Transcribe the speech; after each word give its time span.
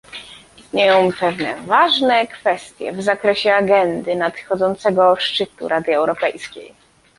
Istnieją 0.57 1.09
pewne 1.19 1.55
ważne 1.65 2.27
kwestie 2.27 2.91
w 2.93 3.01
zakresie 3.01 3.53
agendy 3.53 4.15
nadchodzącego 4.15 5.15
szczytu 5.15 5.67
Rady 5.67 5.95
Europejskiej 5.95 6.73